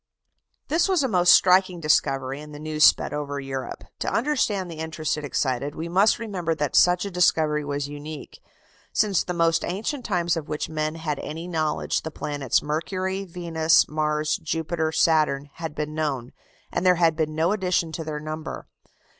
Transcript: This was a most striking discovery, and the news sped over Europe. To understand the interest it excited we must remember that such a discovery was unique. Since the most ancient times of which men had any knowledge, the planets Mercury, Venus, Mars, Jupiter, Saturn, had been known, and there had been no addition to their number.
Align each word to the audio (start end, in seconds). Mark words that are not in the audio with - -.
This 0.67 0.89
was 0.89 1.03
a 1.03 1.07
most 1.07 1.31
striking 1.31 1.79
discovery, 1.79 2.41
and 2.41 2.55
the 2.55 2.59
news 2.59 2.83
sped 2.83 3.13
over 3.13 3.39
Europe. 3.39 3.83
To 3.99 4.11
understand 4.11 4.71
the 4.71 4.79
interest 4.79 5.15
it 5.15 5.23
excited 5.23 5.75
we 5.75 5.87
must 5.87 6.17
remember 6.17 6.55
that 6.55 6.75
such 6.75 7.05
a 7.05 7.11
discovery 7.11 7.63
was 7.63 7.87
unique. 7.87 8.39
Since 8.91 9.23
the 9.23 9.35
most 9.35 9.63
ancient 9.63 10.03
times 10.03 10.35
of 10.35 10.49
which 10.49 10.69
men 10.69 10.95
had 10.95 11.19
any 11.19 11.47
knowledge, 11.47 12.01
the 12.01 12.09
planets 12.09 12.63
Mercury, 12.63 13.25
Venus, 13.25 13.87
Mars, 13.87 14.37
Jupiter, 14.37 14.91
Saturn, 14.91 15.51
had 15.53 15.75
been 15.75 15.93
known, 15.93 16.31
and 16.71 16.83
there 16.83 16.95
had 16.95 17.15
been 17.15 17.35
no 17.35 17.51
addition 17.51 17.91
to 17.91 18.03
their 18.03 18.19
number. 18.19 18.65